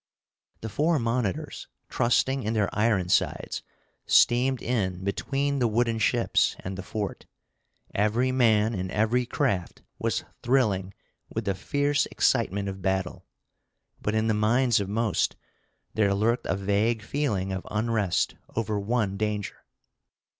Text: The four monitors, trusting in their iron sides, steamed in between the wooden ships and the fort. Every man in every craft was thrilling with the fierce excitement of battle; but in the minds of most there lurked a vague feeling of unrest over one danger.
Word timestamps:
The 0.61 0.69
four 0.69 0.97
monitors, 0.97 1.67
trusting 1.87 2.41
in 2.41 2.53
their 2.55 2.71
iron 2.75 3.07
sides, 3.07 3.61
steamed 4.07 4.59
in 4.59 5.03
between 5.03 5.59
the 5.59 5.67
wooden 5.67 5.99
ships 5.99 6.55
and 6.61 6.75
the 6.75 6.81
fort. 6.81 7.27
Every 7.93 8.31
man 8.31 8.73
in 8.73 8.89
every 8.89 9.27
craft 9.27 9.83
was 9.99 10.23
thrilling 10.41 10.95
with 11.29 11.45
the 11.45 11.53
fierce 11.53 12.07
excitement 12.07 12.67
of 12.67 12.81
battle; 12.81 13.27
but 14.01 14.15
in 14.15 14.25
the 14.25 14.33
minds 14.33 14.79
of 14.79 14.89
most 14.89 15.35
there 15.93 16.15
lurked 16.15 16.47
a 16.47 16.55
vague 16.55 17.03
feeling 17.03 17.51
of 17.51 17.67
unrest 17.69 18.33
over 18.55 18.79
one 18.79 19.17
danger. 19.17 19.65